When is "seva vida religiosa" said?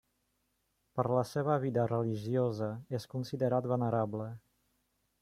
1.31-2.71